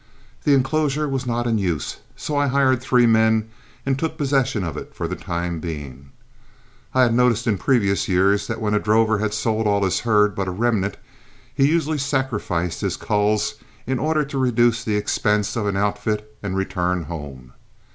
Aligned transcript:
The 0.45 0.55
inclosure 0.55 1.07
was 1.07 1.27
not 1.27 1.45
in 1.45 1.59
use, 1.59 1.97
so 2.15 2.35
I 2.35 2.47
hired 2.47 2.81
three 2.81 3.05
men 3.05 3.51
and 3.85 3.99
took 3.99 4.17
possession 4.17 4.63
of 4.63 4.75
it 4.75 4.95
for 4.95 5.07
the 5.07 5.15
time 5.15 5.59
being. 5.59 6.09
I 6.91 7.03
had 7.03 7.13
noticed 7.13 7.45
in 7.45 7.59
previous 7.59 8.07
years 8.07 8.47
that 8.47 8.59
when 8.59 8.73
a 8.73 8.79
drover 8.79 9.19
had 9.19 9.31
sold 9.31 9.67
all 9.67 9.83
his 9.83 9.99
herd 9.99 10.33
but 10.33 10.47
a 10.47 10.51
remnant, 10.51 10.97
he 11.53 11.67
usually 11.69 11.99
sacrificed 11.99 12.81
his 12.81 12.97
culls 12.97 13.53
in 13.85 13.99
order 13.99 14.25
to 14.25 14.39
reduce 14.39 14.83
the 14.83 14.95
expense 14.97 15.55
of 15.55 15.67
an 15.67 15.77
outfit 15.77 16.35
and 16.41 16.57
return 16.57 17.03
home. 17.03 17.53